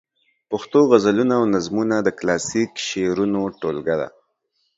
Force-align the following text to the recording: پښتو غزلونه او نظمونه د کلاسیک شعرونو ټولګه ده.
پښتو 0.49 0.79
غزلونه 0.91 1.33
او 1.39 1.43
نظمونه 1.53 1.95
د 2.01 2.09
کلاسیک 2.19 2.71
شعرونو 2.87 3.41
ټولګه 3.59 3.95
ده. 4.01 4.09